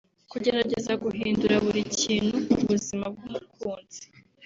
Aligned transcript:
Kugerageza 0.31 0.91
guhindura 1.03 1.55
buri 1.65 1.81
kintu 1.99 2.35
ku 2.51 2.59
buzima 2.69 3.05
bw’umukunzi 3.13 4.01